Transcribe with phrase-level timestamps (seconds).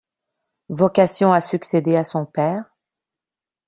[0.69, 2.65] Vocation à succéder à son père?